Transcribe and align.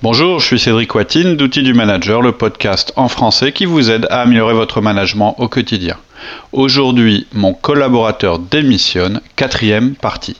Bonjour, 0.00 0.38
je 0.38 0.46
suis 0.46 0.60
Cédric 0.60 0.94
Watine 0.94 1.34
d'Outils 1.34 1.64
du 1.64 1.74
Manager, 1.74 2.22
le 2.22 2.30
podcast 2.30 2.92
en 2.94 3.08
français 3.08 3.50
qui 3.50 3.64
vous 3.64 3.90
aide 3.90 4.06
à 4.10 4.20
améliorer 4.20 4.54
votre 4.54 4.80
management 4.80 5.34
au 5.38 5.48
quotidien. 5.48 5.96
Aujourd'hui, 6.52 7.26
mon 7.32 7.52
collaborateur 7.52 8.38
démissionne, 8.38 9.20
quatrième 9.34 9.96
partie. 9.96 10.36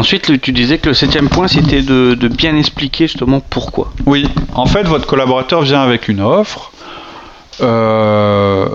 Ensuite, 0.00 0.40
tu 0.40 0.52
disais 0.52 0.78
que 0.78 0.88
le 0.88 0.94
septième 0.94 1.28
point, 1.28 1.46
c'était 1.46 1.82
de, 1.82 2.14
bien 2.28 2.56
expliquer 2.56 3.06
justement 3.06 3.40
pourquoi. 3.40 3.92
Oui, 4.06 4.26
en 4.54 4.64
fait, 4.64 4.84
votre 4.84 5.06
collaborateur 5.06 5.60
vient 5.60 5.82
avec 5.82 6.08
une 6.08 6.22
offre. 6.22 6.72
Euh, 7.60 8.66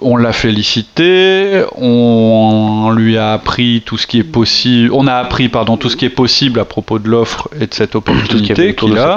on 0.00 0.16
l'a 0.16 0.32
félicité, 0.32 1.62
on 1.76 2.90
lui 2.96 3.16
a 3.16 3.32
appris 3.32 3.84
tout 3.86 3.96
ce 3.96 4.08
qui 4.08 4.18
est 4.18 4.24
possible, 4.24 4.90
on 4.92 5.06
a 5.06 5.14
appris 5.14 5.48
pardon 5.48 5.76
tout 5.76 5.88
ce 5.88 5.96
qui 5.96 6.06
est 6.06 6.10
possible 6.10 6.58
à 6.58 6.64
propos 6.64 6.98
de 6.98 7.08
l'offre 7.08 7.48
et 7.60 7.68
de 7.68 7.74
cette 7.74 7.94
opportunité 7.94 8.74
qu'il 8.74 8.98
a. 8.98 9.16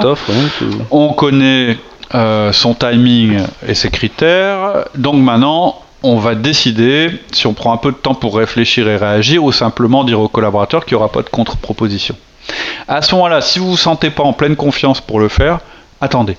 On 0.92 1.12
connaît 1.14 1.76
euh, 2.14 2.52
son 2.52 2.74
timing 2.74 3.40
et 3.66 3.74
ses 3.74 3.90
critères, 3.90 4.84
donc 4.94 5.16
maintenant 5.16 5.82
on 6.02 6.16
va 6.16 6.34
décider 6.34 7.10
si 7.32 7.46
on 7.46 7.54
prend 7.54 7.72
un 7.72 7.78
peu 7.78 7.90
de 7.90 7.96
temps 7.96 8.14
pour 8.14 8.36
réfléchir 8.36 8.88
et 8.88 8.96
réagir 8.96 9.42
ou 9.42 9.52
simplement 9.52 10.04
dire 10.04 10.20
au 10.20 10.28
collaborateur 10.28 10.84
qu'il 10.84 10.96
n'y 10.96 11.02
aura 11.02 11.10
pas 11.10 11.22
de 11.22 11.28
contre-proposition. 11.28 12.16
À 12.88 13.02
ce 13.02 13.14
moment-là, 13.14 13.40
si 13.40 13.58
vous 13.58 13.66
ne 13.66 13.70
vous 13.70 13.76
sentez 13.76 14.10
pas 14.10 14.22
en 14.22 14.32
pleine 14.32 14.56
confiance 14.56 15.00
pour 15.00 15.18
le 15.18 15.28
faire, 15.28 15.60
attendez. 16.00 16.36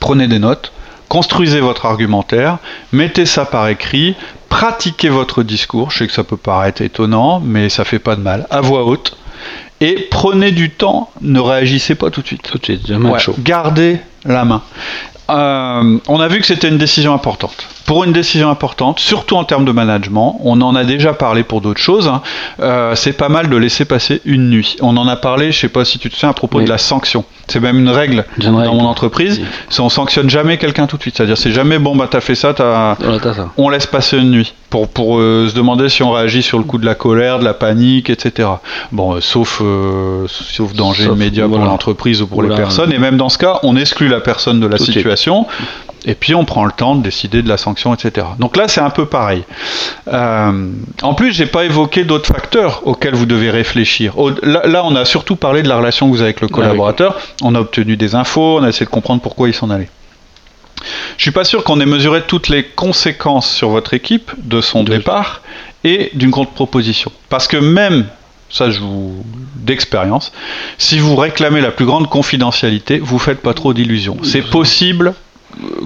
Prenez 0.00 0.26
des 0.26 0.38
notes, 0.38 0.72
construisez 1.08 1.60
votre 1.60 1.86
argumentaire, 1.86 2.58
mettez 2.92 3.26
ça 3.26 3.44
par 3.44 3.68
écrit, 3.68 4.14
pratiquez 4.48 5.08
votre 5.08 5.42
discours. 5.42 5.90
Je 5.90 5.98
sais 5.98 6.06
que 6.06 6.12
ça 6.12 6.24
peut 6.24 6.36
paraître 6.36 6.82
étonnant, 6.82 7.40
mais 7.40 7.68
ça 7.68 7.84
fait 7.84 7.98
pas 7.98 8.16
de 8.16 8.22
mal. 8.22 8.46
À 8.50 8.60
voix 8.60 8.84
haute. 8.84 9.16
Et 9.80 10.08
prenez 10.10 10.52
du 10.52 10.70
temps, 10.70 11.10
ne 11.20 11.38
réagissez 11.38 11.94
pas 11.94 12.10
tout 12.10 12.22
de 12.22 12.26
suite. 12.26 12.42
Tout 12.42 12.58
de 12.58 12.64
suite, 12.64 12.90
Gardez 13.40 14.00
la 14.24 14.44
main. 14.46 14.62
Euh, 15.28 15.98
on 16.08 16.20
a 16.20 16.28
vu 16.28 16.40
que 16.40 16.46
c'était 16.46 16.68
une 16.68 16.78
décision 16.78 17.12
importante. 17.12 17.66
Pour 17.84 18.04
une 18.04 18.12
décision 18.12 18.50
importante, 18.50 18.98
surtout 18.98 19.36
en 19.36 19.44
termes 19.44 19.64
de 19.64 19.72
management, 19.72 20.40
on 20.42 20.60
en 20.60 20.74
a 20.74 20.84
déjà 20.84 21.14
parlé 21.14 21.42
pour 21.42 21.60
d'autres 21.60 21.80
choses, 21.80 22.08
hein, 22.08 22.22
euh, 22.60 22.94
c'est 22.94 23.12
pas 23.12 23.28
mal 23.28 23.48
de 23.48 23.56
laisser 23.56 23.84
passer 23.84 24.20
une 24.24 24.50
nuit. 24.50 24.76
On 24.80 24.96
en 24.96 25.06
a 25.06 25.16
parlé, 25.16 25.52
je 25.52 25.60
sais 25.60 25.68
pas 25.68 25.84
si 25.84 25.98
tu 25.98 26.10
te 26.10 26.14
souviens, 26.14 26.30
à 26.30 26.34
propos 26.34 26.60
de 26.60 26.68
la 26.68 26.78
sanction. 26.78 27.24
C'est 27.48 27.60
même 27.60 27.78
une 27.78 27.90
règle 27.90 28.24
dans 28.38 28.52
mon 28.52 28.86
entreprise, 28.86 29.40
c'est 29.68 29.80
on 29.80 29.88
sanctionne 29.88 30.28
jamais 30.28 30.58
quelqu'un 30.58 30.86
tout 30.86 30.96
de 30.96 31.02
suite. 31.02 31.16
C'est-à-dire 31.16 31.38
c'est 31.38 31.52
jamais 31.52 31.78
bon 31.78 31.94
bah 31.94 32.08
t'as 32.10 32.20
fait 32.20 32.34
ça, 32.34 32.54
as... 32.58 32.96
on 33.56 33.68
laisse 33.68 33.86
passer 33.86 34.18
une 34.18 34.30
nuit 34.32 34.52
pour, 34.68 34.88
pour 34.88 35.18
euh, 35.18 35.48
se 35.48 35.54
demander 35.54 35.88
si 35.88 36.02
on 36.02 36.10
réagit 36.10 36.42
sur 36.42 36.58
le 36.58 36.64
coup 36.64 36.78
de 36.78 36.86
la 36.86 36.96
colère, 36.96 37.38
de 37.38 37.44
la 37.44 37.54
panique, 37.54 38.10
etc. 38.10 38.48
Bon, 38.90 39.20
sauf, 39.20 39.62
sauf 40.26 40.72
danger 40.72 41.04
immédiat 41.04 41.46
pour 41.46 41.58
l'entreprise 41.58 42.20
ou 42.20 42.26
pour 42.26 42.42
les 42.42 42.54
personnes. 42.54 42.92
Et 42.92 42.98
même 42.98 43.16
dans 43.16 43.28
ce 43.28 43.38
cas, 43.38 43.60
on 43.62 43.76
exclut 43.76 44.08
la 44.08 44.20
personne 44.20 44.58
de 44.58 44.66
la 44.66 44.78
situation 44.78 45.15
et 46.06 46.14
puis 46.14 46.34
on 46.34 46.44
prend 46.44 46.64
le 46.64 46.72
temps 46.72 46.94
de 46.94 47.02
décider 47.02 47.42
de 47.42 47.48
la 47.48 47.56
sanction, 47.56 47.92
etc. 47.92 48.26
Donc 48.38 48.56
là, 48.56 48.68
c'est 48.68 48.80
un 48.80 48.90
peu 48.90 49.06
pareil. 49.06 49.42
Euh, 50.08 50.70
en 51.02 51.14
plus, 51.14 51.32
j'ai 51.32 51.46
pas 51.46 51.64
évoqué 51.64 52.04
d'autres 52.04 52.28
facteurs 52.28 52.86
auxquels 52.86 53.14
vous 53.14 53.26
devez 53.26 53.50
réfléchir. 53.50 54.14
là, 54.42 54.84
on 54.84 54.94
a 54.94 55.04
surtout 55.04 55.36
parlé 55.36 55.62
de 55.62 55.68
la 55.68 55.76
relation 55.76 56.06
que 56.06 56.12
vous 56.12 56.20
avez 56.20 56.28
avec 56.28 56.40
le 56.40 56.48
ah 56.50 56.54
collaborateur. 56.54 57.16
On 57.42 57.54
a 57.54 57.60
obtenu 57.60 57.96
des 57.96 58.14
infos, 58.14 58.58
on 58.58 58.62
a 58.62 58.68
essayé 58.68 58.86
de 58.86 58.90
comprendre 58.90 59.20
pourquoi 59.20 59.48
il 59.48 59.54
s'en 59.54 59.70
allait. 59.70 59.90
Je 61.16 61.22
suis 61.22 61.32
pas 61.32 61.44
sûr 61.44 61.64
qu'on 61.64 61.80
ait 61.80 61.86
mesuré 61.86 62.22
toutes 62.22 62.48
les 62.48 62.62
conséquences 62.62 63.50
sur 63.50 63.70
votre 63.70 63.94
équipe 63.94 64.30
de 64.38 64.60
son 64.60 64.84
départ 64.84 65.42
et 65.82 66.10
d'une 66.14 66.30
contre-proposition. 66.30 67.10
Parce 67.28 67.48
que 67.48 67.56
même 67.56 68.06
ça 68.50 68.70
je 68.70 68.80
vous 68.80 69.24
d'expérience, 69.56 70.32
si 70.78 70.98
vous 70.98 71.16
réclamez 71.16 71.60
la 71.60 71.70
plus 71.70 71.86
grande 71.86 72.08
confidentialité, 72.08 72.98
vous 72.98 73.18
faites 73.18 73.40
pas 73.40 73.54
trop 73.54 73.74
d'illusions. 73.74 74.18
C'est 74.22 74.42
possible 74.42 75.14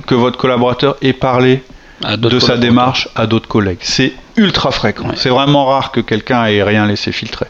que 0.07 0.15
votre 0.15 0.39
collaborateur 0.39 0.97
ait 1.03 1.13
parlé 1.13 1.63
de 2.03 2.39
sa 2.39 2.57
démarche 2.57 3.09
à 3.15 3.27
d'autres 3.27 3.49
collègues. 3.49 3.79
C'est 3.81 4.13
ultra 4.37 4.71
fréquent. 4.71 5.09
C'est 5.17 5.29
vraiment 5.29 5.67
rare 5.67 5.93
que 5.93 6.01
quelqu'un 6.01 6.47
ait 6.47 6.63
rien 6.63 6.87
laissé 6.87 7.13
filtrer. 7.13 7.47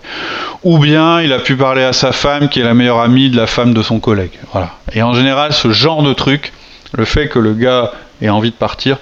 Ou 0.65 0.79
bien 0.79 1.21
il 1.21 1.33
a 1.33 1.39
pu 1.39 1.57
parler 1.57 1.83
à 1.83 1.93
sa 1.93 2.13
femme 2.13 2.49
qui 2.49 2.61
est 2.61 2.65
la 2.65 2.75
meilleure 2.75 3.01
amie 3.01 3.31
de 3.31 3.37
la 3.37 3.47
femme 3.47 3.75
de 3.75 3.83
son 3.83 4.01
collègue. 4.01 4.39
Voilà. 4.53 4.73
Et 4.93 5.03
en 5.03 5.15
général, 5.15 5.53
ce 5.53 5.71
genre 5.73 6.03
de 6.03 6.13
truc, 6.13 6.53
le 6.93 7.05
fait 7.05 7.29
que 7.29 7.39
le 7.39 7.55
gars 7.55 7.93
ait 8.21 8.29
envie 8.29 8.51
de 8.51 8.57
partir, 8.57 8.99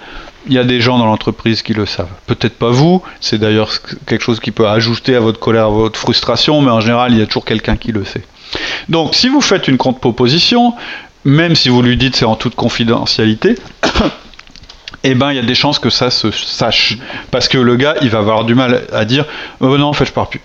il 0.48 0.54
y 0.54 0.58
a 0.58 0.64
des 0.64 0.80
gens 0.80 0.98
dans 0.98 1.06
l'entreprise 1.06 1.62
qui 1.62 1.74
le 1.74 1.86
savent. 1.86 2.08
Peut-être 2.26 2.58
pas 2.58 2.70
vous, 2.70 3.02
c'est 3.20 3.38
d'ailleurs 3.38 3.70
quelque 4.06 4.22
chose 4.22 4.40
qui 4.40 4.50
peut 4.50 4.66
ajouter 4.66 5.14
à 5.14 5.20
votre 5.20 5.38
colère, 5.38 5.66
à 5.66 5.70
votre 5.70 5.98
frustration, 5.98 6.60
mais 6.62 6.70
en 6.70 6.80
général, 6.80 7.12
il 7.12 7.18
y 7.18 7.22
a 7.22 7.26
toujours 7.26 7.44
quelqu'un 7.44 7.76
qui 7.76 7.92
le 7.92 8.04
sait. 8.04 8.22
Donc, 8.88 9.14
si 9.14 9.28
vous 9.28 9.42
faites 9.42 9.68
une 9.68 9.76
contre-proposition, 9.76 10.74
même 11.24 11.54
si 11.54 11.68
vous 11.68 11.82
lui 11.82 11.96
dites 11.96 12.16
c'est 12.16 12.24
en 12.24 12.36
toute 12.36 12.54
confidentialité, 12.54 13.56
eh 15.04 15.14
ben 15.14 15.30
il 15.30 15.36
y 15.36 15.40
a 15.40 15.42
des 15.42 15.54
chances 15.54 15.78
que 15.78 15.90
ça 15.90 16.10
se 16.10 16.30
sache. 16.30 16.98
Parce 17.30 17.48
que 17.48 17.58
le 17.58 17.76
gars, 17.76 17.96
il 18.00 18.08
va 18.08 18.18
avoir 18.18 18.44
du 18.44 18.54
mal 18.54 18.84
à 18.92 19.04
dire 19.04 19.26
oh 19.60 19.76
non, 19.76 19.88
en 19.88 19.92
fait, 19.92 20.06
je 20.06 20.12
pars 20.12 20.28
plus. 20.28 20.40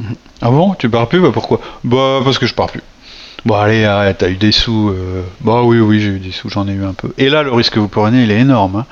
Mhm. 0.00 0.14
Ah 0.40 0.50
bon, 0.50 0.74
tu 0.74 0.88
pars 0.88 1.08
plus? 1.08 1.20
Bah, 1.20 1.30
Pourquoi? 1.32 1.60
Bah 1.82 2.20
parce 2.22 2.38
que 2.38 2.46
je 2.46 2.54
pars 2.54 2.70
plus. 2.70 2.82
Bon 3.44 3.54
allez, 3.54 3.84
t'as 4.18 4.28
eu 4.28 4.34
des 4.34 4.52
sous. 4.52 4.90
Euh, 4.90 5.22
bah 5.40 5.62
oui, 5.62 5.78
oui, 5.78 6.00
j'ai 6.00 6.08
eu 6.08 6.18
des 6.18 6.32
sous, 6.32 6.48
j'en 6.48 6.66
ai 6.66 6.72
eu 6.72 6.84
un 6.84 6.92
peu. 6.92 7.12
Et 7.18 7.28
là, 7.28 7.42
le 7.42 7.52
risque 7.52 7.74
que 7.74 7.78
vous 7.78 7.88
prenez, 7.88 8.24
il 8.24 8.30
est 8.30 8.40
énorme. 8.40 8.76
Hein. 8.76 8.86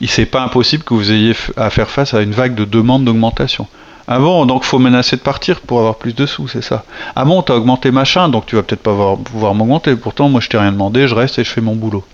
Il 0.00 0.10
c'est 0.10 0.26
pas 0.26 0.42
impossible 0.42 0.82
que 0.82 0.94
vous 0.94 1.12
ayez 1.12 1.34
à 1.56 1.70
faire 1.70 1.88
face 1.88 2.12
à 2.12 2.20
une 2.20 2.32
vague 2.32 2.54
de 2.54 2.64
demandes 2.64 3.04
d'augmentation. 3.04 3.68
Ah 4.14 4.18
bon, 4.18 4.44
donc 4.44 4.64
faut 4.64 4.78
menacer 4.78 5.16
de 5.16 5.22
partir 5.22 5.62
pour 5.62 5.78
avoir 5.78 5.94
plus 5.94 6.14
de 6.14 6.26
sous, 6.26 6.46
c'est 6.46 6.60
ça. 6.60 6.84
Ah 7.16 7.24
bon, 7.24 7.40
t'as 7.40 7.54
augmenté 7.54 7.90
machin, 7.90 8.28
donc 8.28 8.44
tu 8.44 8.56
vas 8.56 8.62
peut-être 8.62 8.82
pas 8.82 9.16
pouvoir 9.16 9.54
m'augmenter. 9.54 9.96
Pourtant, 9.96 10.28
moi 10.28 10.42
je 10.42 10.50
t'ai 10.50 10.58
rien 10.58 10.70
demandé, 10.70 11.08
je 11.08 11.14
reste 11.14 11.38
et 11.38 11.44
je 11.44 11.50
fais 11.50 11.62
mon 11.62 11.74
boulot. 11.74 12.04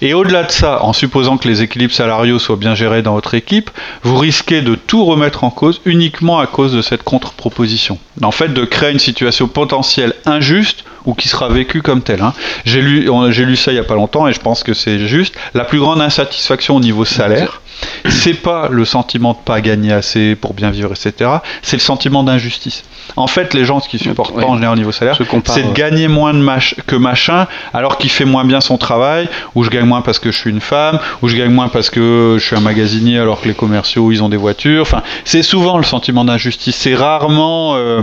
Et 0.00 0.14
au-delà 0.14 0.44
de 0.44 0.50
ça, 0.50 0.82
en 0.82 0.94
supposant 0.94 1.36
que 1.36 1.46
les 1.46 1.60
équilibres 1.60 1.92
salariaux 1.92 2.38
soient 2.38 2.56
bien 2.56 2.74
gérés 2.74 3.02
dans 3.02 3.12
votre 3.12 3.34
équipe, 3.34 3.70
vous 4.04 4.16
risquez 4.16 4.62
de 4.62 4.74
tout 4.74 5.04
remettre 5.04 5.44
en 5.44 5.50
cause 5.50 5.82
uniquement 5.84 6.38
à 6.38 6.46
cause 6.46 6.72
de 6.72 6.80
cette 6.80 7.02
contre-proposition. 7.02 7.98
En 8.22 8.30
fait, 8.30 8.54
de 8.54 8.64
créer 8.64 8.92
une 8.92 8.98
situation 8.98 9.46
potentielle 9.46 10.14
injuste 10.24 10.84
ou 11.04 11.12
qui 11.12 11.28
sera 11.28 11.50
vécue 11.50 11.82
comme 11.82 12.00
telle. 12.00 12.22
Hein. 12.22 12.32
J'ai 12.64 12.80
lu, 12.80 13.10
j'ai 13.30 13.44
lu 13.44 13.56
ça 13.56 13.70
il 13.70 13.74
y 13.74 13.78
a 13.78 13.84
pas 13.84 13.96
longtemps 13.96 14.26
et 14.26 14.32
je 14.32 14.40
pense 14.40 14.62
que 14.62 14.72
c'est 14.72 15.06
juste. 15.06 15.34
La 15.52 15.64
plus 15.64 15.78
grande 15.78 16.00
insatisfaction 16.00 16.76
au 16.76 16.80
niveau 16.80 17.04
salaire, 17.04 17.60
c'est 18.08 18.34
pas 18.34 18.68
le 18.70 18.84
sentiment 18.84 19.32
de 19.32 19.38
pas 19.44 19.60
gagner 19.60 19.92
assez 19.92 20.34
pour 20.34 20.54
bien 20.54 20.70
vivre, 20.70 20.92
etc. 20.92 21.30
C'est 21.62 21.76
le 21.76 21.82
sentiment 21.82 22.22
d'injustice. 22.22 22.84
En 23.16 23.26
fait, 23.26 23.54
les 23.54 23.64
gens, 23.64 23.80
ce 23.80 23.88
qu'ils 23.88 24.00
supportent 24.00 24.34
pas 24.34 24.46
en 24.46 24.54
général 24.54 24.76
au 24.76 24.78
niveau 24.78 24.92
salaire, 24.92 25.16
c'est 25.46 25.62
de 25.62 25.72
gagner 25.72 26.08
moins 26.08 26.32
de 26.32 26.44
que 26.86 26.96
machin, 26.96 27.46
alors 27.72 27.98
qu'il 27.98 28.10
fait 28.10 28.24
moins 28.24 28.44
bien 28.44 28.60
son 28.60 28.78
travail, 28.78 29.28
ou 29.54 29.64
je 29.64 29.70
gagne 29.70 29.86
moins 29.86 30.00
parce 30.00 30.18
que 30.18 30.30
je 30.30 30.38
suis 30.38 30.50
une 30.50 30.60
femme, 30.60 30.98
ou 31.22 31.28
je 31.28 31.36
gagne 31.36 31.50
moins 31.50 31.68
parce 31.68 31.90
que 31.90 32.36
je 32.38 32.44
suis 32.44 32.56
un 32.56 32.60
magasinier 32.60 33.18
alors 33.18 33.40
que 33.40 33.48
les 33.48 33.54
commerciaux, 33.54 34.10
ils 34.12 34.22
ont 34.22 34.28
des 34.28 34.36
voitures. 34.36 34.82
Enfin, 34.82 35.02
c'est 35.24 35.42
souvent 35.42 35.78
le 35.78 35.84
sentiment 35.84 36.24
d'injustice. 36.24 36.76
C'est 36.76 36.94
rarement... 36.94 37.76
Euh, 37.76 38.02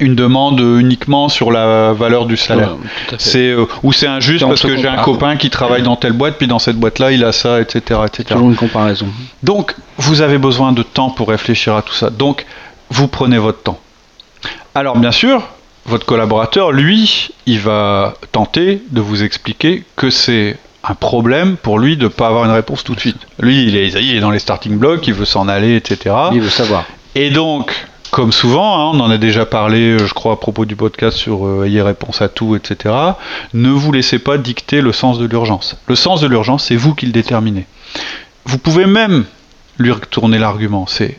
une 0.00 0.14
demande 0.14 0.60
uniquement 0.60 1.28
sur 1.28 1.50
la 1.50 1.92
valeur 1.92 2.26
du 2.26 2.36
salaire. 2.36 2.76
c'est 3.18 3.50
euh, 3.50 3.66
ou 3.82 3.92
c'est 3.92 4.06
injuste 4.06 4.44
parce 4.46 4.62
que 4.62 4.76
j'ai 4.76 4.88
un 4.88 5.02
copain 5.02 5.36
qui 5.36 5.50
travaille 5.50 5.82
dans 5.82 5.96
telle 5.96 6.12
boîte, 6.12 6.38
puis 6.38 6.46
dans 6.46 6.58
cette 6.58 6.76
boîte-là, 6.76 7.12
il 7.12 7.24
a 7.24 7.32
ça, 7.32 7.60
etc., 7.60 8.00
etc. 8.06 8.24
Toujours 8.30 8.48
une 8.48 8.56
comparaison. 8.56 9.06
Donc, 9.42 9.74
vous 9.98 10.22
avez 10.22 10.38
besoin 10.38 10.72
de 10.72 10.82
temps 10.82 11.10
pour 11.10 11.28
réfléchir 11.28 11.76
à 11.76 11.82
tout 11.82 11.94
ça. 11.94 12.10
Donc, 12.10 12.46
vous 12.90 13.08
prenez 13.08 13.38
votre 13.38 13.62
temps. 13.62 13.80
Alors, 14.74 14.96
bien 14.96 15.12
sûr, 15.12 15.42
votre 15.84 16.06
collaborateur, 16.06 16.72
lui, 16.72 17.30
il 17.46 17.60
va 17.60 18.14
tenter 18.32 18.82
de 18.90 19.00
vous 19.00 19.22
expliquer 19.22 19.84
que 19.96 20.10
c'est 20.10 20.56
un 20.84 20.94
problème 20.94 21.56
pour 21.56 21.78
lui 21.78 21.96
de 21.96 22.04
ne 22.04 22.08
pas 22.08 22.28
avoir 22.28 22.44
une 22.44 22.50
réponse 22.50 22.82
tout 22.82 22.94
de 22.94 23.00
suite. 23.00 23.18
Lui, 23.38 23.64
il 23.64 23.76
est, 23.76 23.88
il 23.88 24.16
est 24.16 24.20
dans 24.20 24.30
les 24.30 24.38
starting 24.38 24.78
blocks, 24.78 25.06
il 25.06 25.14
veut 25.14 25.24
s'en 25.24 25.48
aller, 25.48 25.76
etc. 25.76 26.14
Il 26.32 26.40
veut 26.40 26.48
savoir. 26.48 26.86
Et 27.14 27.30
donc, 27.30 27.86
comme 28.12 28.30
souvent, 28.30 28.74
hein, 28.78 28.92
on 28.94 29.00
en 29.00 29.10
a 29.10 29.16
déjà 29.16 29.46
parlé, 29.46 29.92
euh, 29.92 30.06
je 30.06 30.12
crois, 30.12 30.34
à 30.34 30.36
propos 30.36 30.66
du 30.66 30.76
podcast 30.76 31.16
sur 31.16 31.46
euh, 31.46 31.64
ayez 31.64 31.80
réponse 31.80 32.20
à 32.20 32.28
tout, 32.28 32.54
etc. 32.54 32.94
Ne 33.54 33.70
vous 33.70 33.90
laissez 33.90 34.18
pas 34.18 34.36
dicter 34.36 34.82
le 34.82 34.92
sens 34.92 35.18
de 35.18 35.24
l'urgence. 35.24 35.78
Le 35.86 35.94
sens 35.94 36.20
de 36.20 36.26
l'urgence, 36.26 36.66
c'est 36.66 36.76
vous 36.76 36.94
qui 36.94 37.06
le 37.06 37.12
déterminez. 37.12 37.64
Vous 38.44 38.58
pouvez 38.58 38.84
même 38.84 39.24
lui 39.78 39.92
retourner 39.92 40.38
l'argument. 40.38 40.84
C'est 40.86 41.18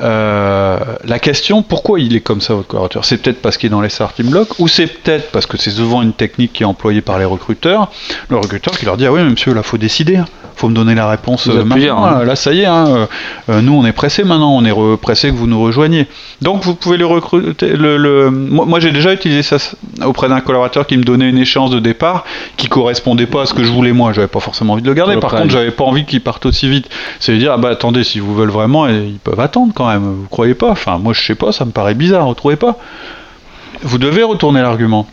euh, 0.00 0.78
la 1.02 1.18
question 1.18 1.64
pourquoi 1.64 1.98
il 1.98 2.14
est 2.14 2.20
comme 2.20 2.40
ça 2.40 2.54
votre 2.54 2.68
collaborateur? 2.68 3.04
C'est 3.04 3.18
peut-être 3.18 3.42
parce 3.42 3.56
qu'il 3.56 3.66
est 3.66 3.70
dans 3.70 3.80
les 3.80 3.88
starting 3.88 4.30
blocks 4.30 4.60
ou 4.60 4.68
c'est 4.68 4.86
peut-être 4.86 5.32
parce 5.32 5.46
que 5.46 5.56
c'est 5.56 5.72
souvent 5.72 6.02
une 6.02 6.12
technique 6.12 6.52
qui 6.52 6.62
est 6.62 6.66
employée 6.66 7.00
par 7.00 7.18
les 7.18 7.24
recruteurs. 7.24 7.90
Le 8.28 8.36
recruteur 8.36 8.78
qui 8.78 8.84
leur 8.84 8.96
dit 8.96 9.06
ah 9.06 9.12
oui 9.12 9.24
monsieur 9.24 9.54
là 9.54 9.64
faut 9.64 9.76
décider, 9.76 10.18
hein 10.18 10.26
faut 10.58 10.68
me 10.68 10.74
donner 10.74 10.94
la 10.94 11.08
réponse 11.08 11.46
euh, 11.48 11.62
plusieurs, 11.70 12.00
maintenant. 12.00 12.18
hein. 12.20 12.24
Là, 12.24 12.36
ça 12.36 12.52
y 12.52 12.60
est, 12.60 12.66
hein, 12.66 12.84
euh, 12.88 13.06
euh, 13.50 13.60
nous 13.62 13.72
on 13.74 13.84
est 13.84 13.92
pressé 13.92 14.24
maintenant, 14.24 14.52
on 14.54 14.64
est 14.64 14.70
re- 14.72 14.96
pressé 14.96 15.30
que 15.30 15.36
vous 15.36 15.46
nous 15.46 15.60
rejoigniez. 15.62 16.06
Donc 16.42 16.62
vous 16.64 16.74
pouvez 16.74 16.96
le 16.96 17.06
recruter. 17.06 17.68
Le, 17.76 17.96
le- 17.96 18.30
Moi, 18.30 18.66
moi, 18.66 18.80
j'ai 18.80 18.90
déjà 18.92 19.12
utilisé 19.12 19.42
ça 19.42 19.56
auprès 20.04 20.28
d'un 20.28 20.40
collaborateur 20.40 20.86
qui 20.86 20.96
me 20.96 21.04
donnait 21.04 21.28
une 21.30 21.38
échéance 21.38 21.70
de 21.70 21.78
départ 21.80 22.24
qui 22.56 22.68
correspondait 22.68 23.26
pas 23.26 23.42
à 23.42 23.46
ce 23.46 23.54
que 23.54 23.64
je 23.64 23.70
voulais 23.72 23.92
moi. 23.92 24.12
J'avais 24.12 24.26
pas 24.28 24.40
forcément 24.40 24.72
envie 24.74 24.82
de 24.82 24.88
le 24.88 24.94
garder. 24.94 25.14
Par 25.20 25.30
contre, 25.42 25.52
j'avais 25.52 25.70
pas 25.70 25.84
envie 25.84 26.04
qu'il 26.04 26.20
parte 26.20 26.44
aussi 26.46 26.68
vite. 26.68 26.88
C'est 27.20 27.32
de 27.32 27.38
dire 27.38 27.52
ah 27.54 27.58
bah 27.58 27.70
attendez, 27.70 28.04
si 28.04 28.18
vous 28.18 28.34
veulent 28.34 28.50
vraiment, 28.50 28.86
ils 28.88 29.18
peuvent 29.22 29.40
attendre 29.40 29.72
quand 29.74 29.86
même. 29.88 30.02
Vous 30.02 30.26
croyez 30.28 30.54
pas? 30.54 30.70
Enfin, 30.70 30.98
moi 30.98 31.12
je 31.14 31.20
sais 31.24 31.34
pas, 31.34 31.52
ça 31.52 31.64
me 31.64 31.70
paraît 31.70 31.94
bizarre. 31.94 32.26
Vous 32.26 32.34
trouvez 32.34 32.56
pas 32.56 32.76
Vous 33.82 33.98
devez 33.98 34.22
retourner 34.24 34.60
l'argument. 34.60 35.06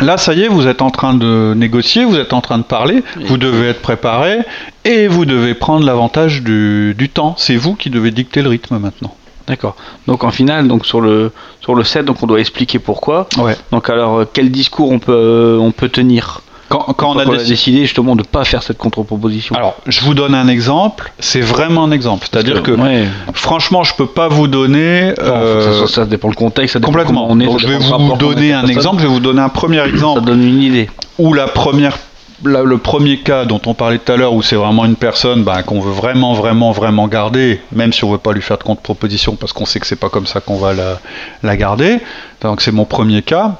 Là, 0.00 0.16
ça 0.16 0.34
y 0.34 0.42
est, 0.42 0.48
vous 0.48 0.66
êtes 0.66 0.82
en 0.82 0.90
train 0.90 1.14
de 1.14 1.54
négocier, 1.56 2.04
vous 2.04 2.16
êtes 2.16 2.32
en 2.32 2.40
train 2.40 2.58
de 2.58 2.62
parler, 2.62 3.02
vous 3.26 3.36
devez 3.36 3.68
être 3.68 3.82
préparé 3.82 4.38
et 4.84 5.08
vous 5.08 5.24
devez 5.24 5.54
prendre 5.54 5.84
l'avantage 5.84 6.42
du, 6.42 6.94
du 6.96 7.08
temps. 7.08 7.34
C'est 7.36 7.56
vous 7.56 7.74
qui 7.74 7.90
devez 7.90 8.10
dicter 8.10 8.42
le 8.42 8.48
rythme 8.48 8.78
maintenant. 8.78 9.14
D'accord. 9.46 9.74
Donc 10.06 10.22
en 10.22 10.30
finale, 10.30 10.68
donc 10.68 10.86
sur 10.86 11.00
le 11.00 11.32
sur 11.60 11.74
le 11.74 11.82
set, 11.82 12.04
donc 12.04 12.22
on 12.22 12.26
doit 12.26 12.40
expliquer 12.40 12.78
pourquoi. 12.78 13.28
Ouais. 13.36 13.56
Donc 13.72 13.90
alors 13.90 14.24
quel 14.32 14.50
discours 14.50 14.90
on 14.90 15.00
peut 15.00 15.58
on 15.60 15.72
peut 15.72 15.88
tenir? 15.88 16.42
Quand, 16.70 16.94
quand 16.96 17.16
on 17.16 17.18
a 17.18 17.24
décidé. 17.24 17.80
justement 17.80 18.14
de 18.14 18.22
pas 18.22 18.44
faire 18.44 18.62
cette 18.62 18.78
contre-proposition. 18.78 19.56
Alors, 19.56 19.74
je 19.88 20.02
vous 20.02 20.14
donne 20.14 20.36
un 20.36 20.46
exemple. 20.46 21.12
C'est 21.18 21.40
vraiment 21.40 21.82
un 21.82 21.90
exemple. 21.90 22.28
C'est-à-dire 22.30 22.62
que, 22.62 22.70
ouais. 22.70 23.08
franchement, 23.34 23.82
je 23.82 23.92
peux 23.96 24.06
pas 24.06 24.28
vous 24.28 24.46
donner. 24.46 25.12
Euh, 25.18 25.80
ça, 25.80 25.92
ça 25.92 26.04
dépend 26.06 26.28
le 26.28 26.36
contexte, 26.36 26.74
ça 26.74 26.78
dépend 26.78 26.92
complètement. 26.92 27.26
on 27.28 27.40
est. 27.40 27.46
Donc, 27.46 27.60
ça 27.60 27.66
je 27.66 27.72
vais 27.72 27.78
vous 27.78 28.16
donner 28.16 28.52
un 28.52 28.66
exemple. 28.66 29.02
Je 29.02 29.08
vais 29.08 29.12
vous 29.12 29.18
donner 29.18 29.40
un 29.40 29.48
premier 29.48 29.78
Ça 29.78 29.88
exemple 29.88 30.20
donne 30.22 30.44
une 30.44 30.62
idée. 30.62 30.88
où 31.18 31.34
la 31.34 31.48
première, 31.48 31.98
le 32.44 32.78
premier 32.78 33.18
cas 33.18 33.46
dont 33.46 33.60
on 33.66 33.74
parlait 33.74 33.98
tout 33.98 34.12
à 34.12 34.16
l'heure, 34.16 34.32
où 34.32 34.40
c'est 34.40 34.54
vraiment 34.54 34.84
une 34.84 34.94
personne 34.94 35.42
bah, 35.42 35.64
qu'on 35.64 35.80
veut 35.80 35.90
vraiment, 35.90 36.34
vraiment, 36.34 36.70
vraiment 36.70 37.08
garder, 37.08 37.60
même 37.72 37.92
si 37.92 38.04
on 38.04 38.12
veut 38.12 38.18
pas 38.18 38.32
lui 38.32 38.42
faire 38.42 38.58
de 38.58 38.62
contre-proposition 38.62 39.34
parce 39.34 39.52
qu'on 39.52 39.66
sait 39.66 39.80
que 39.80 39.88
c'est 39.88 39.96
pas 39.96 40.08
comme 40.08 40.26
ça 40.26 40.40
qu'on 40.40 40.56
va 40.56 40.72
la, 40.72 41.00
la 41.42 41.56
garder. 41.56 41.98
Donc 42.42 42.60
c'est 42.60 42.72
mon 42.72 42.84
premier 42.84 43.22
cas. 43.22 43.56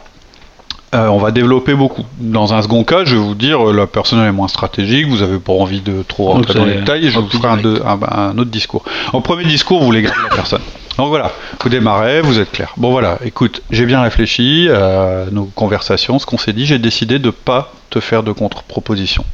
Euh, 0.92 1.06
on 1.06 1.18
va 1.18 1.30
développer 1.30 1.74
beaucoup. 1.74 2.04
Dans 2.18 2.52
un 2.52 2.62
second 2.62 2.82
cas, 2.82 3.04
je 3.04 3.14
vais 3.14 3.20
vous 3.22 3.36
dire 3.36 3.68
euh, 3.68 3.72
la 3.72 3.86
personne 3.86 4.18
est 4.24 4.32
moins 4.32 4.48
stratégique, 4.48 5.06
vous 5.06 5.22
avez 5.22 5.38
pas 5.38 5.52
envie 5.52 5.80
de 5.80 6.02
trop 6.02 6.30
rentrer 6.32 6.54
dans 6.54 6.64
les 6.64 6.74
détails, 6.80 7.06
et 7.06 7.10
je 7.10 7.18
vous 7.20 7.28
ferai 7.28 7.46
un, 7.48 7.56
direct. 7.58 7.62
deux- 7.78 7.82
un- 7.86 8.18
un 8.30 8.38
autre 8.38 8.50
discours. 8.50 8.82
En 9.12 9.20
premier 9.20 9.44
discours, 9.44 9.78
vous 9.78 9.86
voulez 9.86 10.02
garder 10.02 10.18
la 10.28 10.34
personne. 10.34 10.62
Donc 10.98 11.08
voilà, 11.08 11.30
vous 11.62 11.68
démarrez, 11.68 12.20
vous 12.22 12.40
êtes 12.40 12.50
clair. 12.50 12.72
Bon 12.76 12.90
voilà, 12.90 13.18
écoute, 13.24 13.62
j'ai 13.70 13.86
bien 13.86 14.02
réfléchi 14.02 14.68
à 14.68 15.26
nos 15.30 15.44
conversations, 15.44 16.18
ce 16.18 16.26
qu'on 16.26 16.38
s'est 16.38 16.52
dit, 16.52 16.66
j'ai 16.66 16.80
décidé 16.80 17.20
de 17.20 17.30
pas 17.30 17.72
te 17.90 18.00
faire 18.00 18.24
de 18.24 18.32
contre-proposition. 18.32 19.24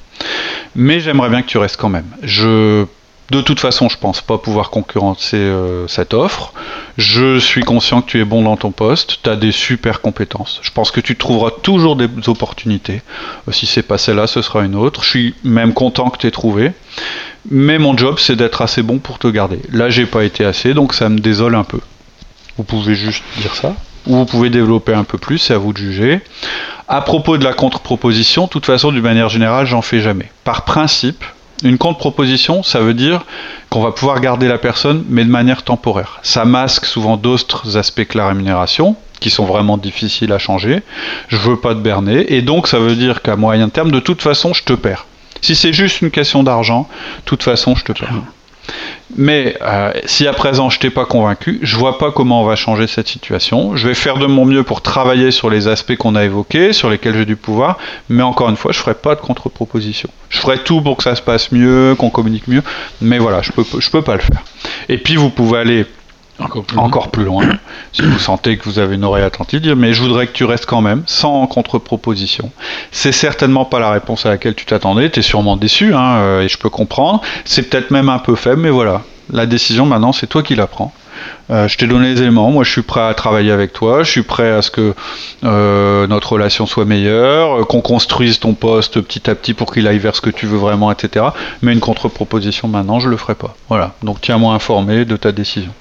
Mais 0.74 1.00
j'aimerais 1.00 1.30
bien 1.30 1.40
que 1.40 1.46
tu 1.48 1.56
restes 1.58 1.78
quand 1.78 1.88
même. 1.88 2.04
Je, 2.22 2.84
de 3.30 3.40
toute 3.40 3.58
façon, 3.58 3.88
je 3.88 3.98
pense 3.98 4.20
pas 4.20 4.38
pouvoir 4.38 4.70
concurrencer 4.70 5.36
euh, 5.36 5.88
cette 5.88 6.14
offre. 6.14 6.52
Je 6.96 7.38
suis 7.38 7.62
conscient 7.62 8.00
que 8.00 8.10
tu 8.10 8.20
es 8.20 8.24
bon 8.24 8.42
dans 8.42 8.56
ton 8.56 8.70
poste, 8.70 9.18
tu 9.22 9.28
as 9.28 9.36
des 9.36 9.52
super 9.52 10.00
compétences. 10.00 10.60
Je 10.62 10.70
pense 10.70 10.90
que 10.90 11.00
tu 11.00 11.16
trouveras 11.16 11.50
toujours 11.62 11.96
des 11.96 12.08
opportunités. 12.28 13.02
Euh, 13.48 13.52
Si 13.52 13.66
c'est 13.66 13.82
pas 13.82 13.98
celle-là, 13.98 14.26
ce 14.26 14.42
sera 14.42 14.64
une 14.64 14.76
autre. 14.76 15.02
Je 15.02 15.08
suis 15.08 15.34
même 15.42 15.72
content 15.74 16.10
que 16.10 16.18
tu 16.18 16.26
aies 16.28 16.30
trouvé. 16.30 16.72
Mais 17.50 17.78
mon 17.78 17.96
job, 17.96 18.16
c'est 18.18 18.36
d'être 18.36 18.62
assez 18.62 18.82
bon 18.82 18.98
pour 18.98 19.18
te 19.18 19.28
garder. 19.28 19.60
Là, 19.72 19.90
j'ai 19.90 20.06
pas 20.06 20.24
été 20.24 20.44
assez, 20.44 20.74
donc 20.74 20.94
ça 20.94 21.08
me 21.08 21.18
désole 21.18 21.54
un 21.54 21.64
peu. 21.64 21.80
Vous 22.56 22.64
pouvez 22.64 22.94
juste 22.94 23.22
dire 23.40 23.54
ça? 23.54 23.74
Ou 24.06 24.16
vous 24.16 24.24
pouvez 24.24 24.50
développer 24.50 24.94
un 24.94 25.04
peu 25.04 25.18
plus, 25.18 25.38
c'est 25.38 25.54
à 25.54 25.58
vous 25.58 25.72
de 25.72 25.78
juger. 25.78 26.20
À 26.88 27.00
propos 27.00 27.38
de 27.38 27.44
la 27.44 27.52
contre-proposition, 27.52 28.44
de 28.44 28.50
toute 28.50 28.66
façon, 28.66 28.92
d'une 28.92 29.02
manière 29.02 29.28
générale, 29.28 29.66
j'en 29.66 29.82
fais 29.82 30.00
jamais. 30.00 30.30
Par 30.44 30.64
principe, 30.64 31.24
une 31.62 31.78
contre-proposition, 31.78 32.62
ça 32.62 32.80
veut 32.80 32.94
dire 32.94 33.24
qu'on 33.70 33.82
va 33.82 33.92
pouvoir 33.92 34.20
garder 34.20 34.48
la 34.48 34.58
personne, 34.58 35.04
mais 35.08 35.24
de 35.24 35.30
manière 35.30 35.62
temporaire. 35.62 36.18
Ça 36.22 36.44
masque 36.44 36.86
souvent 36.86 37.16
d'autres 37.16 37.76
aspects 37.76 38.04
que 38.04 38.18
la 38.18 38.28
rémunération, 38.28 38.96
qui 39.20 39.30
sont 39.30 39.44
vraiment 39.44 39.78
difficiles 39.78 40.32
à 40.32 40.38
changer. 40.38 40.82
Je 41.28 41.36
veux 41.36 41.58
pas 41.58 41.74
te 41.74 41.80
berner, 41.80 42.32
et 42.34 42.42
donc 42.42 42.68
ça 42.68 42.78
veut 42.78 42.94
dire 42.94 43.22
qu'à 43.22 43.36
moyen 43.36 43.68
terme, 43.68 43.90
de 43.90 44.00
toute 44.00 44.22
façon, 44.22 44.52
je 44.52 44.62
te 44.64 44.74
perds. 44.74 45.06
Si 45.40 45.54
c'est 45.54 45.72
juste 45.72 46.02
une 46.02 46.10
question 46.10 46.42
d'argent, 46.42 46.88
de 47.18 47.24
toute 47.24 47.42
façon, 47.42 47.74
je 47.74 47.84
te 47.84 47.92
perds. 47.92 48.22
Mais 49.16 49.56
euh, 49.62 49.92
si 50.04 50.26
à 50.26 50.32
présent 50.32 50.68
je 50.68 50.78
t'ai 50.78 50.90
pas 50.90 51.04
convaincu, 51.04 51.58
je 51.62 51.76
vois 51.76 51.98
pas 51.98 52.10
comment 52.10 52.42
on 52.42 52.44
va 52.44 52.56
changer 52.56 52.86
cette 52.86 53.08
situation. 53.08 53.76
Je 53.76 53.88
vais 53.88 53.94
faire 53.94 54.18
de 54.18 54.26
mon 54.26 54.44
mieux 54.44 54.62
pour 54.62 54.82
travailler 54.82 55.30
sur 55.30 55.48
les 55.48 55.68
aspects 55.68 55.96
qu'on 55.96 56.14
a 56.14 56.24
évoqués, 56.24 56.72
sur 56.72 56.90
lesquels 56.90 57.16
j'ai 57.16 57.24
du 57.24 57.36
pouvoir, 57.36 57.78
mais 58.08 58.22
encore 58.22 58.50
une 58.50 58.56
fois, 58.56 58.72
je 58.72 58.78
ferai 58.78 58.94
pas 58.94 59.14
de 59.14 59.20
contre-proposition. 59.20 60.10
Je 60.28 60.38
ferai 60.38 60.58
tout 60.58 60.80
pour 60.80 60.96
que 60.96 61.02
ça 61.02 61.14
se 61.14 61.22
passe 61.22 61.52
mieux, 61.52 61.94
qu'on 61.96 62.10
communique 62.10 62.48
mieux, 62.48 62.62
mais 63.00 63.18
voilà, 63.18 63.42
je 63.42 63.52
peux 63.52 63.64
je 63.78 63.90
peux 63.90 64.02
pas 64.02 64.14
le 64.14 64.20
faire. 64.20 64.42
Et 64.88 64.98
puis 64.98 65.16
vous 65.16 65.30
pouvez 65.30 65.58
aller 65.58 65.86
Encore 66.38 66.64
plus. 66.64 66.78
encore 66.78 67.10
plus 67.10 67.24
loin, 67.24 67.48
si 67.92 68.02
vous 68.02 68.18
sentez 68.18 68.58
que 68.58 68.64
vous 68.64 68.78
avez 68.78 68.96
une 68.96 69.04
oreille 69.04 69.24
attentive, 69.24 69.60
dire 69.60 69.76
mais 69.76 69.94
je 69.94 70.02
voudrais 70.02 70.26
que 70.26 70.32
tu 70.32 70.44
restes 70.44 70.66
quand 70.66 70.82
même, 70.82 71.02
sans 71.06 71.46
contre-proposition. 71.46 72.50
C'est 72.92 73.12
certainement 73.12 73.64
pas 73.64 73.78
la 73.78 73.90
réponse 73.90 74.26
à 74.26 74.30
laquelle 74.30 74.54
tu 74.54 74.66
t'attendais, 74.66 75.10
tu 75.10 75.20
es 75.20 75.22
sûrement 75.22 75.56
déçu, 75.56 75.94
hein, 75.94 76.16
euh, 76.16 76.42
et 76.42 76.48
je 76.48 76.58
peux 76.58 76.68
comprendre. 76.68 77.22
C'est 77.44 77.70
peut-être 77.70 77.90
même 77.90 78.08
un 78.08 78.18
peu 78.18 78.34
faible, 78.34 78.60
mais 78.60 78.70
voilà, 78.70 79.02
la 79.32 79.46
décision 79.46 79.86
maintenant, 79.86 80.12
c'est 80.12 80.26
toi 80.26 80.42
qui 80.42 80.54
la 80.54 80.66
prends. 80.66 80.92
Euh, 81.50 81.68
je 81.68 81.78
t'ai 81.78 81.86
donné 81.86 82.12
les 82.12 82.20
éléments, 82.20 82.50
moi 82.50 82.64
je 82.64 82.70
suis 82.70 82.82
prêt 82.82 83.00
à 83.00 83.14
travailler 83.14 83.50
avec 83.50 83.72
toi, 83.72 84.02
je 84.02 84.10
suis 84.10 84.22
prêt 84.22 84.50
à 84.50 84.62
ce 84.62 84.70
que 84.70 84.94
euh, 85.44 86.06
notre 86.06 86.32
relation 86.32 86.66
soit 86.66 86.84
meilleure, 86.84 87.66
qu'on 87.68 87.80
construise 87.80 88.38
ton 88.38 88.54
poste 88.54 89.00
petit 89.00 89.30
à 89.30 89.34
petit 89.34 89.54
pour 89.54 89.72
qu'il 89.72 89.86
aille 89.86 89.98
vers 89.98 90.14
ce 90.14 90.20
que 90.20 90.30
tu 90.30 90.46
veux 90.46 90.58
vraiment, 90.58 90.90
etc. 90.90 91.26
Mais 91.62 91.72
une 91.72 91.80
contre-proposition 91.80 92.68
maintenant, 92.68 93.00
je 93.00 93.08
le 93.08 93.16
ferai 93.16 93.34
pas. 93.34 93.56
Voilà, 93.68 93.94
donc 94.02 94.20
tiens-moi 94.20 94.54
informé 94.54 95.04
de 95.04 95.16
ta 95.16 95.32
décision. 95.32 95.72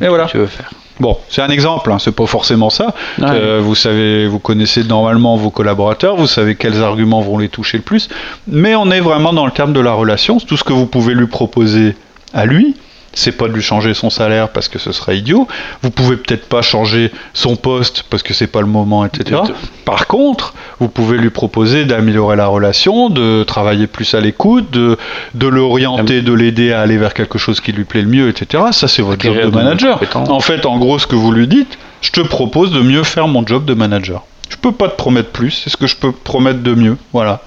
Et 0.00 0.08
voilà. 0.08 0.26
Tu 0.26 0.38
veux 0.38 0.46
faire. 0.46 0.70
Bon, 1.00 1.16
c'est 1.28 1.42
un 1.42 1.48
exemple, 1.48 1.92
hein, 1.92 1.98
c'est 2.00 2.14
pas 2.14 2.26
forcément 2.26 2.70
ça. 2.70 2.92
Euh, 3.22 3.60
vous 3.62 3.76
savez, 3.76 4.26
vous 4.26 4.40
connaissez 4.40 4.82
normalement 4.82 5.36
vos 5.36 5.50
collaborateurs, 5.50 6.16
vous 6.16 6.26
savez 6.26 6.56
quels 6.56 6.82
arguments 6.82 7.20
vont 7.20 7.38
les 7.38 7.48
toucher 7.48 7.78
le 7.78 7.84
plus, 7.84 8.08
mais 8.48 8.74
on 8.74 8.90
est 8.90 9.00
vraiment 9.00 9.32
dans 9.32 9.46
le 9.46 9.52
terme 9.52 9.72
de 9.72 9.80
la 9.80 9.92
relation. 9.92 10.38
Tout 10.38 10.56
ce 10.56 10.64
que 10.64 10.72
vous 10.72 10.86
pouvez 10.86 11.14
lui 11.14 11.28
proposer 11.28 11.94
à 12.34 12.46
lui, 12.46 12.74
c'est 13.18 13.32
pas 13.32 13.48
de 13.48 13.52
lui 13.52 13.62
changer 13.62 13.94
son 13.94 14.10
salaire 14.10 14.48
parce 14.50 14.68
que 14.68 14.78
ce 14.78 14.92
serait 14.92 15.18
idiot. 15.18 15.48
Vous 15.82 15.90
pouvez 15.90 16.16
peut-être 16.16 16.48
pas 16.48 16.62
changer 16.62 17.10
son 17.34 17.56
poste 17.56 18.04
parce 18.08 18.22
que 18.22 18.32
c'est 18.32 18.46
pas 18.46 18.60
le 18.60 18.66
moment, 18.66 19.04
etc. 19.04 19.40
Par 19.84 20.06
contre, 20.06 20.54
vous 20.78 20.88
pouvez 20.88 21.18
lui 21.18 21.30
proposer 21.30 21.84
d'améliorer 21.84 22.36
la 22.36 22.46
relation, 22.46 23.10
de 23.10 23.42
travailler 23.44 23.86
plus 23.86 24.14
à 24.14 24.20
l'écoute, 24.20 24.70
de, 24.70 24.96
de 25.34 25.46
l'orienter, 25.48 26.22
de 26.22 26.32
l'aider 26.32 26.72
à 26.72 26.80
aller 26.80 26.96
vers 26.96 27.12
quelque 27.12 27.38
chose 27.38 27.60
qui 27.60 27.72
lui 27.72 27.84
plaît 27.84 28.02
le 28.02 28.08
mieux, 28.08 28.28
etc. 28.28 28.64
Ça, 28.72 28.86
c'est 28.88 29.02
votre 29.02 29.20
job 29.20 29.34
de 29.34 29.50
manager. 29.50 30.00
En 30.30 30.40
fait, 30.40 30.64
en 30.66 30.78
gros, 30.78 30.98
ce 30.98 31.06
que 31.06 31.16
vous 31.16 31.32
lui 31.32 31.48
dites, 31.48 31.78
je 32.00 32.10
te 32.12 32.20
propose 32.20 32.70
de 32.70 32.80
mieux 32.80 33.02
faire 33.02 33.26
mon 33.26 33.44
job 33.46 33.64
de 33.64 33.74
manager. 33.74 34.22
Je 34.48 34.56
peux 34.56 34.72
pas 34.72 34.88
te 34.88 34.96
promettre 34.96 35.30
plus, 35.30 35.50
c'est 35.50 35.70
ce 35.70 35.76
que 35.76 35.86
je 35.86 35.96
peux 35.96 36.12
te 36.12 36.22
promettre 36.22 36.60
de 36.62 36.74
mieux. 36.74 36.96
Voilà. 37.12 37.40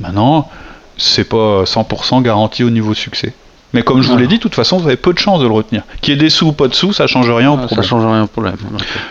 Maintenant, 0.00 0.48
c'est 0.98 1.24
pas 1.28 1.64
100% 1.64 2.22
garanti 2.22 2.62
au 2.62 2.70
niveau 2.70 2.94
succès. 2.94 3.32
Mais 3.72 3.82
comme 3.82 4.02
je 4.02 4.08
vous 4.08 4.16
l'ai 4.16 4.26
dit, 4.26 4.36
de 4.36 4.42
toute 4.42 4.54
façon, 4.54 4.78
vous 4.78 4.86
avez 4.86 4.96
peu 4.96 5.12
de 5.12 5.18
chances 5.18 5.40
de 5.40 5.46
le 5.46 5.52
retenir. 5.52 5.82
Qu'il 6.00 6.14
y 6.14 6.16
ait 6.16 6.20
des 6.20 6.30
sous 6.30 6.46
ou 6.46 6.52
pas 6.52 6.68
de 6.68 6.74
sous, 6.74 6.92
ça 6.92 7.06
change 7.06 7.30
rien 7.30 7.52
au 7.52 7.58
Ah, 7.62 7.68
ça 7.68 7.82
change 7.82 8.04
rien 8.04 8.22
au 8.22 8.26
problème. 8.26 8.56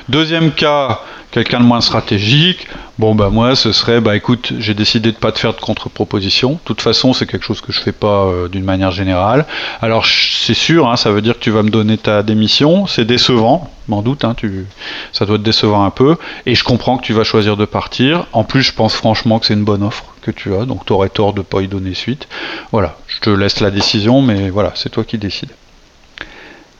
Deuxième 0.10 0.52
cas, 0.52 1.02
quelqu'un 1.32 1.60
de 1.60 1.66
moins 1.66 1.82
stratégique. 1.82 2.68
Bon, 2.98 3.14
bah 3.14 3.30
moi, 3.30 3.58
ce 3.58 3.74
serait, 3.74 4.00
bah 4.00 4.16
écoute, 4.16 4.54
j'ai 4.58 4.74
décidé 4.74 5.12
de 5.12 5.18
pas 5.18 5.34
te 5.34 5.40
faire 5.40 5.54
de 5.54 5.60
contre-proposition. 5.60 6.54
De 6.54 6.60
toute 6.64 6.82
façon, 6.82 7.12
c'est 7.14 7.26
quelque 7.26 7.46
chose 7.46 7.60
que 7.60 7.74
je 7.74 7.82
fais 7.82 7.92
pas 7.92 8.26
euh, 8.26 8.48
d'une 8.48 8.64
manière 8.64 8.92
générale. 8.92 9.46
Alors, 9.82 10.06
c'est 10.06 10.54
sûr, 10.54 10.90
hein, 10.90 10.96
ça 10.96 11.12
veut 11.12 11.22
dire 11.22 11.34
que 11.34 11.44
tu 11.44 11.52
vas 11.52 11.62
me 11.62 11.70
donner 11.70 11.98
ta 11.98 12.24
démission. 12.24 12.88
C'est 12.88 13.04
décevant, 13.04 13.70
m'en 13.90 14.02
doute, 14.02 14.24
hein, 14.24 14.34
tu, 14.38 14.66
ça 15.12 15.26
doit 15.26 15.38
te 15.38 15.44
décevoir 15.44 15.82
un 15.82 15.90
peu. 15.90 16.16
Et 16.46 16.56
je 16.56 16.64
comprends 16.64 16.98
que 16.98 17.04
tu 17.04 17.12
vas 17.12 17.26
choisir 17.26 17.58
de 17.58 17.66
partir. 17.66 18.28
En 18.32 18.46
plus, 18.46 18.62
je 18.62 18.72
pense 18.72 18.96
franchement 18.96 19.40
que 19.40 19.46
c'est 19.46 19.56
une 19.56 19.66
bonne 19.66 19.84
offre 19.84 20.06
que 20.26 20.32
tu 20.32 20.56
as, 20.56 20.66
donc 20.66 20.86
tu 20.86 20.94
aurais 20.94 21.10
tort 21.10 21.34
de 21.34 21.42
pas 21.42 21.62
y 21.62 21.68
donner 21.68 21.94
suite. 21.94 22.28
Voilà, 22.72 22.98
je 23.08 23.20
te 23.20 23.30
laisse 23.30 23.60
la 23.60 23.72
décision, 23.72 24.22
mais 24.22 24.50
voilà, 24.50 24.72
c'est 24.76 24.90
toi 24.90 25.04
qui 25.04 25.18
décides. 25.18 25.52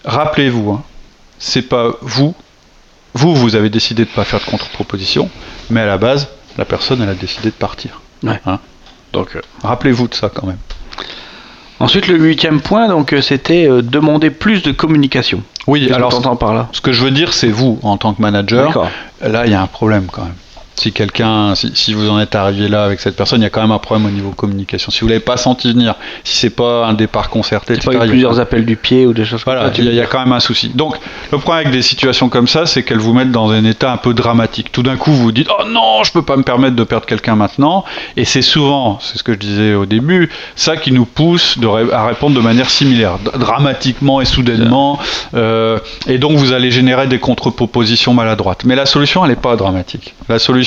Rappelez-vous, 0.04 0.72
hein, 0.72 0.84
c'est 1.38 1.64
pas 1.64 1.92
vous 2.02 2.36
vous, 3.16 3.34
vous 3.34 3.56
avez 3.56 3.70
décidé 3.70 4.04
de 4.04 4.10
ne 4.10 4.14
pas 4.14 4.26
faire 4.26 4.42
de 4.42 4.46
contre-proposition, 4.46 5.30
mais 5.70 5.80
à 5.80 5.86
la 5.86 5.98
base, 5.98 6.28
la 6.58 6.66
personne, 6.66 7.02
elle 7.02 7.10
a 7.10 7.16
décidé 7.16 7.50
de 7.50 7.56
partir. 7.56 8.02
Ouais. 8.24 8.42
Hein 8.46 8.60
Donc, 9.14 9.38
euh, 9.38 9.42
Rappelez-vous 9.64 10.10
de 10.10 10.14
ça 10.14 10.30
quand 10.30 10.46
même. 10.46 10.58
Ensuite, 11.80 12.08
le 12.08 12.18
huitième 12.18 12.60
point, 12.60 12.90
donc, 12.90 13.14
euh, 13.14 13.22
c'était 13.22 13.70
euh, 13.70 13.82
demander 13.82 14.32
plus 14.32 14.64
de 14.64 14.74
communication. 14.74 15.44
Oui, 15.66 15.90
alors 15.94 16.38
par 16.38 16.54
là? 16.54 16.68
ce 16.74 16.82
que 16.82 16.92
je 16.92 17.04
veux 17.04 17.12
dire, 17.12 17.34
c'est 17.34 17.48
vous, 17.48 17.80
en 17.84 17.98
tant 17.98 18.14
que 18.14 18.22
manager, 18.22 18.92
là, 19.22 19.46
il 19.46 19.52
y 19.52 19.56
a 19.56 19.62
un 19.62 19.68
problème 19.68 20.08
quand 20.12 20.24
même. 20.24 20.36
Si 20.76 20.92
quelqu'un, 20.92 21.56
si, 21.56 21.72
si 21.74 21.94
vous 21.94 22.10
en 22.10 22.20
êtes 22.20 22.36
arrivé 22.36 22.68
là 22.68 22.84
avec 22.84 23.00
cette 23.00 23.16
personne, 23.16 23.40
il 23.42 23.44
y 23.44 23.48
a 23.48 23.50
quand 23.50 23.62
même 23.62 23.72
un 23.72 23.80
problème 23.80 24.08
au 24.08 24.12
niveau 24.12 24.32
communication. 24.32 24.92
Si 24.92 25.02
vous 25.02 25.08
l'avez 25.08 25.22
pas 25.22 25.38
senti 25.38 25.72
venir, 25.72 25.96
si 26.26 26.36
c'est 26.38 26.50
pas 26.50 26.86
un 26.86 26.94
départ 26.94 27.30
concerté, 27.30 27.76
C'est 27.76 27.86
pas 27.86 27.92
etc., 27.94 27.98
eu 27.98 27.98
il 27.98 28.02
y 28.02 28.10
a- 28.10 28.12
plusieurs 28.12 28.40
appels 28.42 28.66
du 28.66 28.76
pied 28.76 29.06
ou 29.06 29.14
des 29.14 29.24
choses 29.24 29.42
voilà, 29.46 29.66
comme 29.66 29.74
ça. 29.74 29.82
a- 29.82 29.86
il 29.86 29.94
y 29.96 30.02
a 30.02 30.06
quand 30.06 30.20
même 30.20 30.34
un 30.34 30.40
souci. 30.42 30.70
Donc, 30.76 30.98
le 31.32 31.38
problème 31.38 31.66
avec 31.68 31.72
des 31.78 31.82
situations 31.82 32.28
comme 32.30 32.48
ça, 32.48 32.66
c'est 32.66 32.84
qu'elles 32.84 33.00
vous 33.00 33.14
mettent 33.14 33.32
dans 33.32 33.52
un 33.52 33.64
état 33.64 33.92
un 33.92 33.98
peu 33.98 34.14
dramatique. 34.14 34.72
Tout 34.72 34.84
d'un 34.84 34.98
coup, 34.98 35.12
vous 35.12 35.24
vous 35.24 35.32
dites 35.32 35.48
Oh 35.60 35.64
non, 35.70 36.04
je 36.04 36.12
peux 36.12 36.24
pas 36.24 36.36
me 36.36 36.44
permettre 36.44 36.76
de 36.76 36.84
perdre 36.84 37.06
quelqu'un 37.06 37.36
maintenant. 37.36 37.86
Et 38.18 38.26
c'est 38.26 38.42
souvent, 38.42 39.00
c'est 39.02 39.18
ce 39.18 39.24
que 39.24 39.32
je 39.34 39.38
disais 39.40 39.74
au 39.76 39.86
début, 39.86 40.30
ça 40.58 40.76
qui 40.76 40.92
nous 40.92 41.06
pousse 41.06 41.58
de 41.58 41.68
ré- 41.68 41.92
à 41.94 42.06
répondre 42.06 42.36
de 42.36 42.42
manière 42.42 42.70
similaire, 42.70 43.18
dramatiquement 43.40 44.20
et 44.20 44.26
soudainement. 44.26 45.00
Euh, 45.36 45.80
et 46.08 46.18
donc, 46.18 46.34
vous 46.38 46.52
allez 46.52 46.70
générer 46.70 47.08
des 47.08 47.20
contre-propositions 47.20 48.14
maladroites. 48.14 48.66
Mais 48.66 48.76
la 48.76 48.86
solution, 48.86 49.24
elle 49.24 49.30
n'est 49.32 49.36
pas 49.38 49.56
dramatique. 49.56 50.14
La 50.28 50.38
solution, 50.40 50.65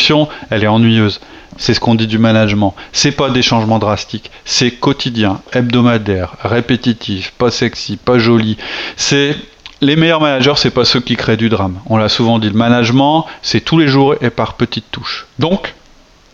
elle 0.50 0.64
est 0.64 0.68
ennuyeuse. 0.68 1.20
C'est 1.56 1.74
ce 1.74 1.80
qu'on 1.80 1.94
dit 1.94 2.06
du 2.06 2.18
management. 2.18 2.74
C'est 2.92 3.12
pas 3.12 3.30
des 3.30 3.42
changements 3.42 3.78
drastiques. 3.78 4.30
C'est 4.44 4.70
quotidien, 4.70 5.40
hebdomadaire, 5.52 6.36
répétitif, 6.42 7.32
pas 7.36 7.50
sexy, 7.50 7.96
pas 7.96 8.18
joli. 8.18 8.56
C'est 8.96 9.36
les 9.80 9.96
meilleurs 9.96 10.20
managers, 10.20 10.54
c'est 10.56 10.70
pas 10.70 10.84
ceux 10.84 11.00
qui 11.00 11.16
créent 11.16 11.36
du 11.36 11.48
drame. 11.48 11.78
On 11.86 11.96
l'a 11.96 12.08
souvent 12.08 12.38
dit. 12.38 12.48
Le 12.48 12.56
management, 12.56 13.26
c'est 13.42 13.60
tous 13.60 13.78
les 13.78 13.88
jours 13.88 14.14
et 14.20 14.30
par 14.30 14.54
petites 14.54 14.90
touches. 14.90 15.26
Donc, 15.38 15.74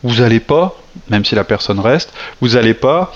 vous 0.02 0.16
n'allez 0.20 0.40
pas, 0.40 0.76
même 1.08 1.24
si 1.24 1.34
la 1.34 1.44
personne 1.44 1.80
reste, 1.80 2.12
vous 2.40 2.50
n'allez 2.50 2.74
pas 2.74 3.12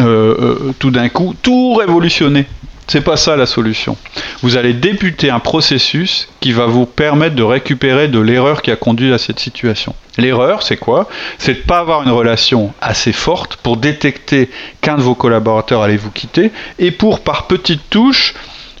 euh, 0.00 0.04
euh, 0.40 0.74
tout 0.78 0.90
d'un 0.90 1.08
coup 1.08 1.34
tout 1.42 1.74
révolutionner. 1.74 2.46
C'est 2.88 3.02
pas 3.02 3.18
ça 3.18 3.36
la 3.36 3.44
solution. 3.44 3.98
Vous 4.42 4.56
allez 4.56 4.72
débuter 4.72 5.28
un 5.28 5.40
processus 5.40 6.26
qui 6.40 6.52
va 6.52 6.64
vous 6.64 6.86
permettre 6.86 7.36
de 7.36 7.42
récupérer 7.42 8.08
de 8.08 8.18
l'erreur 8.18 8.62
qui 8.62 8.70
a 8.70 8.76
conduit 8.76 9.12
à 9.12 9.18
cette 9.18 9.38
situation. 9.38 9.94
L'erreur, 10.16 10.62
c'est 10.62 10.78
quoi? 10.78 11.06
C'est 11.36 11.52
de 11.52 11.58
ne 11.58 11.64
pas 11.64 11.80
avoir 11.80 12.02
une 12.02 12.10
relation 12.10 12.72
assez 12.80 13.12
forte 13.12 13.56
pour 13.56 13.76
détecter 13.76 14.48
qu'un 14.80 14.96
de 14.96 15.02
vos 15.02 15.14
collaborateurs 15.14 15.82
allait 15.82 15.98
vous 15.98 16.10
quitter 16.10 16.50
et 16.78 16.90
pour, 16.90 17.20
par 17.20 17.46
petites 17.46 17.90
touches, 17.90 18.34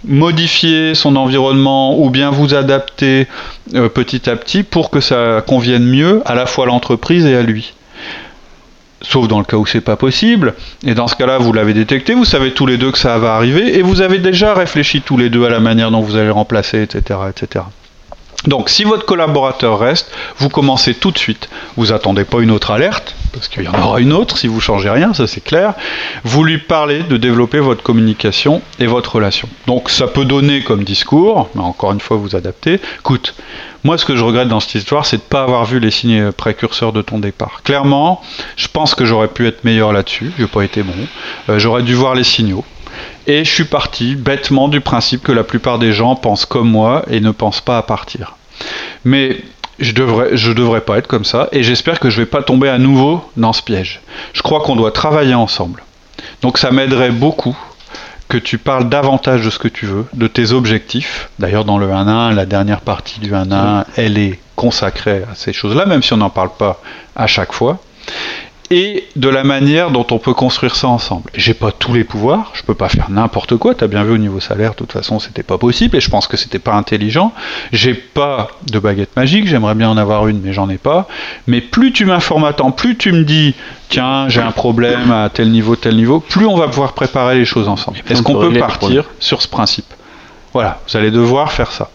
modifier 0.06 0.94
son 0.94 1.14
environnement 1.14 2.00
ou 2.00 2.08
bien 2.08 2.30
vous 2.30 2.54
adapter 2.54 3.26
euh, 3.74 3.90
petit 3.90 4.30
à 4.30 4.36
petit 4.36 4.62
pour 4.62 4.90
que 4.90 5.00
ça 5.00 5.42
convienne 5.46 5.84
mieux 5.84 6.22
à 6.24 6.34
la 6.34 6.46
fois 6.46 6.64
à 6.64 6.68
l'entreprise 6.68 7.26
et 7.26 7.36
à 7.36 7.42
lui 7.42 7.74
sauf 9.02 9.28
dans 9.28 9.38
le 9.38 9.44
cas 9.44 9.56
où 9.56 9.66
c'est 9.66 9.80
pas 9.80 9.96
possible. 9.96 10.54
Et 10.84 10.94
dans 10.94 11.08
ce 11.08 11.16
cas-là, 11.16 11.38
vous 11.38 11.52
l'avez 11.52 11.74
détecté, 11.74 12.14
vous 12.14 12.24
savez 12.24 12.52
tous 12.52 12.66
les 12.66 12.78
deux 12.78 12.92
que 12.92 12.98
ça 12.98 13.18
va 13.18 13.34
arriver, 13.34 13.78
et 13.78 13.82
vous 13.82 14.00
avez 14.00 14.18
déjà 14.18 14.54
réfléchi 14.54 15.00
tous 15.00 15.16
les 15.16 15.30
deux 15.30 15.44
à 15.44 15.50
la 15.50 15.60
manière 15.60 15.90
dont 15.90 16.00
vous 16.00 16.16
allez 16.16 16.26
le 16.26 16.32
remplacer, 16.32 16.82
etc., 16.82 17.20
etc. 17.30 17.64
Donc, 18.46 18.68
si 18.68 18.84
votre 18.84 19.04
collaborateur 19.04 19.78
reste, 19.78 20.10
vous 20.38 20.48
commencez 20.48 20.94
tout 20.94 21.10
de 21.10 21.18
suite. 21.18 21.48
Vous 21.76 21.92
attendez 21.92 22.24
pas 22.24 22.40
une 22.40 22.52
autre 22.52 22.70
alerte, 22.70 23.14
parce 23.32 23.48
qu'il 23.48 23.64
y 23.64 23.68
en 23.68 23.80
aura 23.80 24.00
une 24.00 24.12
autre 24.12 24.38
si 24.38 24.46
vous 24.46 24.60
changez 24.60 24.90
rien, 24.90 25.14
ça 25.14 25.26
c'est 25.26 25.40
clair. 25.40 25.74
Vous 26.24 26.44
lui 26.44 26.58
parlez 26.58 27.02
de 27.02 27.16
développer 27.16 27.58
votre 27.58 27.82
communication 27.82 28.62
et 28.78 28.86
votre 28.86 29.16
relation. 29.16 29.48
Donc, 29.66 29.90
ça 29.90 30.06
peut 30.06 30.24
donner 30.24 30.62
comme 30.62 30.84
discours, 30.84 31.48
mais 31.54 31.62
encore 31.62 31.92
une 31.92 32.00
fois, 32.00 32.16
vous 32.16 32.36
adaptez. 32.36 32.80
Écoute, 33.00 33.34
moi, 33.84 33.96
ce 33.96 34.04
que 34.04 34.16
je 34.16 34.24
regrette 34.24 34.48
dans 34.48 34.60
cette 34.60 34.74
histoire, 34.74 35.06
c'est 35.06 35.18
de 35.18 35.22
ne 35.22 35.28
pas 35.28 35.42
avoir 35.42 35.64
vu 35.64 35.78
les 35.80 35.90
signes 35.90 36.32
précurseurs 36.32 36.92
de 36.92 37.02
ton 37.02 37.18
départ. 37.18 37.62
Clairement, 37.64 38.20
je 38.56 38.68
pense 38.68 38.94
que 38.94 39.04
j'aurais 39.04 39.28
pu 39.28 39.46
être 39.46 39.64
meilleur 39.64 39.92
là-dessus. 39.92 40.32
J'ai 40.38 40.46
pas 40.46 40.62
été 40.62 40.82
bon. 40.82 40.94
Euh, 41.48 41.58
j'aurais 41.58 41.82
dû 41.82 41.94
voir 41.94 42.14
les 42.14 42.24
signaux. 42.24 42.64
Et 43.26 43.44
je 43.44 43.50
suis 43.50 43.64
parti 43.64 44.16
bêtement 44.16 44.68
du 44.68 44.80
principe 44.80 45.22
que 45.22 45.32
la 45.32 45.44
plupart 45.44 45.78
des 45.78 45.92
gens 45.92 46.16
pensent 46.16 46.46
comme 46.46 46.68
moi 46.68 47.04
et 47.10 47.20
ne 47.20 47.30
pensent 47.30 47.60
pas 47.60 47.78
à 47.78 47.82
partir. 47.82 48.36
Mais 49.04 49.38
je 49.78 49.92
devrais, 49.92 50.36
je 50.36 50.52
devrais 50.52 50.80
pas 50.80 50.98
être 50.98 51.06
comme 51.06 51.24
ça 51.24 51.48
et 51.52 51.62
j'espère 51.62 52.00
que 52.00 52.10
je 52.10 52.20
vais 52.20 52.26
pas 52.26 52.42
tomber 52.42 52.68
à 52.68 52.78
nouveau 52.78 53.24
dans 53.36 53.52
ce 53.52 53.62
piège. 53.62 54.00
Je 54.32 54.42
crois 54.42 54.60
qu'on 54.60 54.76
doit 54.76 54.92
travailler 54.92 55.34
ensemble. 55.34 55.82
Donc 56.42 56.58
ça 56.58 56.70
m'aiderait 56.70 57.10
beaucoup 57.10 57.56
que 58.28 58.38
tu 58.38 58.58
parles 58.58 58.88
davantage 58.88 59.44
de 59.44 59.50
ce 59.50 59.58
que 59.58 59.68
tu 59.68 59.86
veux, 59.86 60.04
de 60.12 60.26
tes 60.26 60.52
objectifs. 60.52 61.30
D'ailleurs, 61.38 61.64
dans 61.64 61.78
le 61.78 61.88
1-1, 61.88 62.34
la 62.34 62.44
dernière 62.44 62.82
partie 62.82 63.20
du 63.20 63.32
1-1, 63.32 63.84
elle 63.96 64.18
est 64.18 64.38
consacrée 64.54 65.24
à 65.30 65.34
ces 65.34 65.52
choses-là, 65.52 65.86
même 65.86 66.02
si 66.02 66.12
on 66.12 66.18
n'en 66.18 66.30
parle 66.30 66.50
pas 66.58 66.80
à 67.16 67.26
chaque 67.26 67.52
fois. 67.52 67.78
Et 68.70 69.06
de 69.16 69.30
la 69.30 69.44
manière 69.44 69.90
dont 69.90 70.06
on 70.10 70.18
peut 70.18 70.34
construire 70.34 70.76
ça 70.76 70.88
ensemble. 70.88 71.30
J'ai 71.34 71.54
pas 71.54 71.72
tous 71.72 71.94
les 71.94 72.04
pouvoirs, 72.04 72.50
je 72.52 72.62
peux 72.62 72.74
pas 72.74 72.90
faire 72.90 73.08
n'importe 73.08 73.56
quoi. 73.56 73.74
T'as 73.74 73.86
bien 73.86 74.04
vu 74.04 74.12
au 74.12 74.18
niveau 74.18 74.40
salaire, 74.40 74.72
de 74.72 74.76
toute 74.76 74.92
façon, 74.92 75.18
c'était 75.18 75.42
pas 75.42 75.56
possible 75.56 75.96
et 75.96 76.00
je 76.00 76.10
pense 76.10 76.26
que 76.26 76.36
c'était 76.36 76.58
pas 76.58 76.74
intelligent. 76.74 77.32
J'ai 77.72 77.94
pas 77.94 78.48
de 78.70 78.78
baguette 78.78 79.16
magique, 79.16 79.46
j'aimerais 79.46 79.74
bien 79.74 79.88
en 79.88 79.96
avoir 79.96 80.28
une, 80.28 80.40
mais 80.42 80.52
j'en 80.52 80.68
ai 80.68 80.76
pas. 80.76 81.08
Mais 81.46 81.62
plus 81.62 81.92
tu 81.92 82.04
m'informes 82.04 82.44
à 82.44 82.52
temps, 82.52 82.70
plus 82.70 82.98
tu 82.98 83.10
me 83.12 83.24
dis, 83.24 83.54
tiens, 83.88 84.28
j'ai 84.28 84.42
un 84.42 84.52
problème 84.52 85.10
à 85.12 85.30
tel 85.30 85.50
niveau, 85.50 85.74
tel 85.74 85.96
niveau, 85.96 86.20
plus 86.20 86.44
on 86.44 86.56
va 86.56 86.68
pouvoir 86.68 86.92
préparer 86.92 87.36
les 87.36 87.46
choses 87.46 87.68
ensemble. 87.68 87.98
Est-ce 88.10 88.20
on 88.20 88.22
qu'on 88.22 88.40
peut 88.40 88.58
partir 88.58 89.04
sur 89.18 89.40
ce 89.40 89.48
principe? 89.48 89.94
Voilà, 90.52 90.78
vous 90.86 90.96
allez 90.96 91.10
devoir 91.10 91.52
faire 91.52 91.72
ça. 91.72 91.90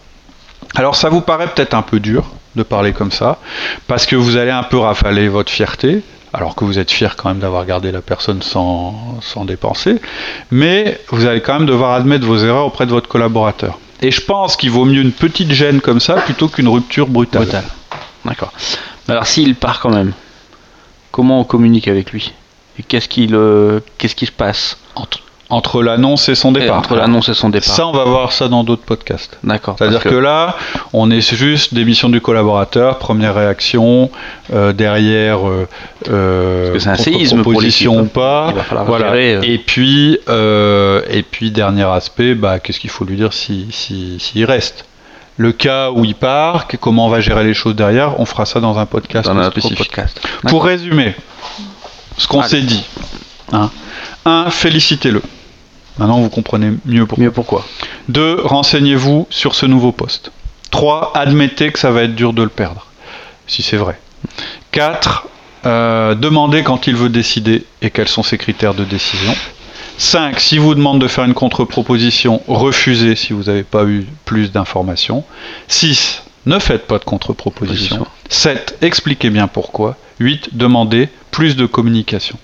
Alors 0.74 0.96
ça 0.96 1.08
vous 1.08 1.20
paraît 1.20 1.46
peut-être 1.46 1.74
un 1.74 1.82
peu 1.82 2.00
dur 2.00 2.24
de 2.56 2.64
parler 2.64 2.92
comme 2.92 3.12
ça, 3.12 3.38
parce 3.86 4.06
que 4.06 4.16
vous 4.16 4.36
allez 4.36 4.50
un 4.50 4.64
peu 4.64 4.78
rafaler 4.78 5.28
votre 5.28 5.52
fierté, 5.52 6.02
alors 6.34 6.56
que 6.56 6.64
vous 6.64 6.80
êtes 6.80 6.90
fier 6.90 7.14
quand 7.14 7.28
même 7.28 7.38
d'avoir 7.38 7.64
gardé 7.64 7.92
la 7.92 8.02
personne 8.02 8.42
sans, 8.42 9.20
sans 9.22 9.44
dépenser, 9.44 10.00
mais 10.50 11.00
vous 11.10 11.26
allez 11.26 11.40
quand 11.40 11.54
même 11.54 11.66
devoir 11.66 11.92
admettre 11.92 12.26
vos 12.26 12.38
erreurs 12.38 12.66
auprès 12.66 12.86
de 12.86 12.90
votre 12.90 13.08
collaborateur. 13.08 13.78
Et 14.02 14.10
je 14.10 14.20
pense 14.20 14.56
qu'il 14.56 14.72
vaut 14.72 14.84
mieux 14.84 15.00
une 15.00 15.12
petite 15.12 15.52
gêne 15.52 15.80
comme 15.80 16.00
ça 16.00 16.14
plutôt 16.14 16.48
qu'une 16.48 16.68
rupture 16.68 17.06
brutale. 17.06 17.44
Brutal. 17.44 17.64
D'accord. 18.24 18.52
Alors 19.08 19.26
s'il 19.26 19.54
part 19.54 19.78
quand 19.78 19.90
même, 19.90 20.12
comment 21.12 21.40
on 21.40 21.44
communique 21.44 21.86
avec 21.86 22.10
lui? 22.10 22.32
Et 22.80 22.82
qu'est-ce 22.82 23.08
qu'il 23.08 23.36
euh, 23.36 23.78
qu'est-ce 23.96 24.16
qui 24.16 24.26
se 24.26 24.32
passe? 24.32 24.76
Entre, 24.96 25.20
entre 25.50 25.82
l'annonce 25.82 26.28
et 26.28 26.34
son 26.34 26.52
départ. 26.52 26.78
entre 26.78 26.96
l'annonce 26.96 27.28
et 27.28 27.34
son 27.34 27.50
départ 27.50 27.74
Ça, 27.74 27.86
on 27.86 27.92
va 27.92 28.04
voir 28.04 28.32
ça 28.32 28.48
dans 28.48 28.64
d'autres 28.64 28.84
podcasts. 28.84 29.38
D'accord. 29.44 29.76
C'est-à-dire 29.78 30.02
que... 30.02 30.14
là, 30.14 30.56
on 30.92 31.10
est 31.10 31.20
juste 31.20 31.74
démission 31.74 32.08
du 32.08 32.20
collaborateur, 32.20 32.98
première 32.98 33.34
réaction, 33.34 34.10
euh, 34.52 34.72
derrière 34.72 35.46
euh, 35.46 35.68
euh, 36.08 36.72
Parce 36.72 36.72
que 36.72 36.78
c'est 36.78 36.88
un 36.90 36.96
séisme 36.96 37.42
proposition 37.42 38.00
ou 38.00 38.06
pas. 38.06 38.46
Il 38.50 38.56
va 38.56 38.62
falloir 38.62 38.86
Voilà. 38.86 39.08
gérer, 39.08 39.34
euh. 39.34 39.40
Et 39.42 39.58
puis, 39.58 40.18
euh, 40.28 41.02
et 41.10 41.22
puis 41.22 41.50
dernier 41.50 41.84
aspect, 41.84 42.34
bah, 42.34 42.58
qu'est-ce 42.58 42.80
qu'il 42.80 42.90
faut 42.90 43.04
lui 43.04 43.16
dire 43.16 43.32
s'il 43.32 43.72
si, 43.72 44.18
s'il 44.20 44.44
reste? 44.46 44.86
Le 45.36 45.52
cas 45.52 45.90
où 45.90 46.04
il 46.04 46.14
part, 46.14 46.68
comment 46.80 47.06
on 47.06 47.10
va 47.10 47.20
gérer 47.20 47.42
les 47.44 47.54
choses 47.54 47.74
derrière, 47.74 48.20
on 48.20 48.24
fera 48.24 48.46
ça 48.46 48.60
dans 48.60 48.78
un 48.78 48.86
podcast 48.86 49.28
dans 49.28 49.42
spécifique. 49.50 49.78
podcast. 49.78 50.20
Pour 50.46 50.64
résumer, 50.64 51.14
ce 52.16 52.28
qu'on 52.28 52.42
s'est 52.42 52.60
dit. 52.62 52.84
Hein. 53.52 53.70
Un, 54.24 54.50
félicitez-le. 54.50 55.22
Maintenant, 55.98 56.20
vous 56.20 56.28
comprenez 56.28 56.72
mieux 56.84 57.06
pourquoi. 57.06 57.24
Mieux 57.24 57.30
pourquoi 57.30 57.64
2. 58.08 58.40
Renseignez-vous 58.42 59.26
sur 59.30 59.54
ce 59.54 59.66
nouveau 59.66 59.92
poste. 59.92 60.32
3. 60.70 61.12
Admettez 61.14 61.70
que 61.70 61.78
ça 61.78 61.90
va 61.90 62.02
être 62.02 62.14
dur 62.14 62.32
de 62.32 62.42
le 62.42 62.48
perdre, 62.48 62.86
si 63.46 63.62
c'est 63.62 63.76
vrai. 63.76 64.00
4. 64.72 65.26
demandez 65.64 66.62
quand 66.62 66.86
il 66.86 66.96
veut 66.96 67.08
décider 67.08 67.64
et 67.80 67.90
quels 67.90 68.08
sont 68.08 68.22
ses 68.22 68.38
critères 68.38 68.74
de 68.74 68.84
décision. 68.84 69.34
5. 69.98 70.40
Si 70.40 70.58
vous 70.58 70.74
demande 70.74 71.00
de 71.00 71.06
faire 71.06 71.24
une 71.24 71.34
contre-proposition, 71.34 72.42
refusez 72.48 73.14
si 73.14 73.32
vous 73.32 73.44
n'avez 73.44 73.62
pas 73.62 73.84
eu 73.84 74.06
plus 74.24 74.50
d'informations. 74.50 75.22
6. 75.68 76.24
Ne 76.46 76.58
faites 76.58 76.86
pas 76.88 76.98
de 76.98 77.04
contre-proposition. 77.04 77.96
Proposition. 77.96 78.28
7. 78.28 78.78
Expliquez 78.82 79.30
bien 79.30 79.46
pourquoi. 79.46 79.96
8. 80.18 80.56
Demandez 80.56 81.08
plus 81.30 81.54
de 81.54 81.66
communication. 81.66 82.36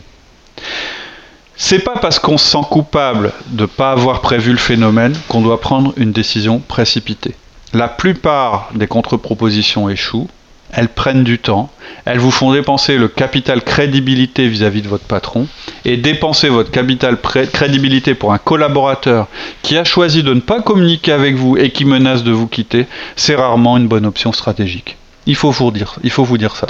C'est 1.62 1.80
pas 1.80 1.96
parce 2.00 2.18
qu'on 2.18 2.38
se 2.38 2.52
sent 2.52 2.66
coupable 2.70 3.34
de 3.48 3.62
ne 3.62 3.66
pas 3.66 3.92
avoir 3.92 4.22
prévu 4.22 4.50
le 4.50 4.56
phénomène 4.56 5.14
qu'on 5.28 5.42
doit 5.42 5.60
prendre 5.60 5.92
une 5.98 6.10
décision 6.10 6.58
précipitée. 6.58 7.34
La 7.74 7.86
plupart 7.86 8.70
des 8.74 8.86
contre-propositions 8.86 9.90
échouent, 9.90 10.28
elles 10.72 10.88
prennent 10.88 11.22
du 11.22 11.38
temps, 11.38 11.70
elles 12.06 12.18
vous 12.18 12.30
font 12.30 12.50
dépenser 12.52 12.96
le 12.96 13.08
capital 13.08 13.62
crédibilité 13.62 14.48
vis-à-vis 14.48 14.80
de 14.80 14.88
votre 14.88 15.04
patron, 15.04 15.46
et 15.84 15.98
dépenser 15.98 16.48
votre 16.48 16.70
capital 16.70 17.18
crédibilité 17.52 18.14
pour 18.14 18.32
un 18.32 18.38
collaborateur 18.38 19.28
qui 19.62 19.76
a 19.76 19.84
choisi 19.84 20.22
de 20.22 20.32
ne 20.32 20.40
pas 20.40 20.62
communiquer 20.62 21.12
avec 21.12 21.36
vous 21.36 21.58
et 21.58 21.70
qui 21.70 21.84
menace 21.84 22.24
de 22.24 22.32
vous 22.32 22.48
quitter, 22.48 22.86
c'est 23.16 23.36
rarement 23.36 23.76
une 23.76 23.86
bonne 23.86 24.06
option 24.06 24.32
stratégique. 24.32 24.96
Il 25.26 25.36
faut 25.36 25.50
vous 25.50 25.70
dire, 25.70 25.96
il 26.02 26.10
faut 26.10 26.24
vous 26.24 26.38
dire 26.38 26.56
ça. 26.56 26.66